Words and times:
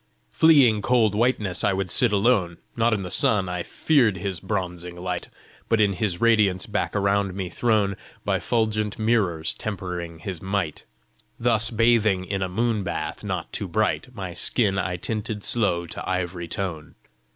"Fleeing 0.31 0.81
cold 0.81 1.13
whiteness, 1.13 1.63
I 1.63 1.73
would 1.73 1.91
sit 1.91 2.11
alone 2.11 2.57
Not 2.75 2.95
in 2.95 3.03
the 3.03 3.11
sun 3.11 3.47
I 3.47 3.61
feared 3.61 4.17
his 4.17 4.39
bronzing 4.39 4.95
light, 4.99 5.29
But 5.69 5.79
in 5.79 5.93
his 5.93 6.19
radiance 6.19 6.65
back 6.65 6.95
around 6.95 7.35
me 7.35 7.51
thrown 7.51 7.95
By 8.25 8.39
fulgent 8.39 8.97
mirrors 8.97 9.53
tempering 9.53 10.17
his 10.17 10.41
might; 10.41 10.85
Thus 11.39 11.69
bathing 11.69 12.25
in 12.25 12.41
a 12.41 12.49
moon 12.49 12.81
bath 12.81 13.23
not 13.23 13.53
too 13.53 13.67
bright, 13.67 14.07
My 14.15 14.33
skin 14.33 14.79
I 14.79 14.95
tinted 14.97 15.43
slow 15.43 15.85
to 15.85 16.09
ivory 16.09 16.47
tone. 16.47 16.95